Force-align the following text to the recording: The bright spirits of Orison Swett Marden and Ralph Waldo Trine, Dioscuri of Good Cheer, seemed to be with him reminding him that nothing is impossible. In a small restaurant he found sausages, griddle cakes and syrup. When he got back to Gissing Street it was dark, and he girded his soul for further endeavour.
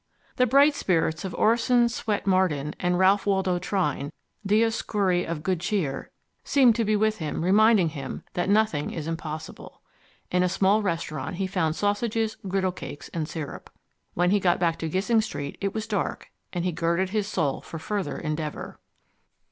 The 0.37 0.47
bright 0.47 0.73
spirits 0.73 1.23
of 1.25 1.35
Orison 1.35 1.87
Swett 1.87 2.25
Marden 2.25 2.73
and 2.79 2.97
Ralph 2.97 3.27
Waldo 3.27 3.59
Trine, 3.59 4.11
Dioscuri 4.43 5.23
of 5.27 5.43
Good 5.43 5.59
Cheer, 5.59 6.09
seemed 6.43 6.75
to 6.77 6.83
be 6.83 6.95
with 6.95 7.19
him 7.19 7.43
reminding 7.45 7.89
him 7.89 8.23
that 8.33 8.49
nothing 8.49 8.89
is 8.89 9.05
impossible. 9.05 9.83
In 10.31 10.41
a 10.41 10.49
small 10.49 10.81
restaurant 10.81 11.35
he 11.35 11.45
found 11.45 11.75
sausages, 11.75 12.35
griddle 12.47 12.71
cakes 12.71 13.09
and 13.09 13.29
syrup. 13.29 13.69
When 14.15 14.31
he 14.31 14.39
got 14.39 14.59
back 14.59 14.79
to 14.79 14.89
Gissing 14.89 15.21
Street 15.21 15.55
it 15.61 15.75
was 15.75 15.85
dark, 15.85 16.31
and 16.51 16.65
he 16.65 16.71
girded 16.71 17.11
his 17.11 17.27
soul 17.27 17.61
for 17.61 17.77
further 17.77 18.17
endeavour. 18.17 18.79